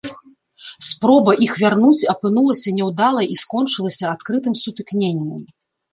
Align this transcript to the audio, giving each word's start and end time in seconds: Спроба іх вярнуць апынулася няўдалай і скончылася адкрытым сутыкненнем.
Спроба 0.85 1.31
іх 1.47 1.51
вярнуць 1.65 2.09
апынулася 2.15 2.69
няўдалай 2.79 3.27
і 3.35 3.37
скончылася 3.43 4.05
адкрытым 4.15 4.53
сутыкненнем. 4.63 5.37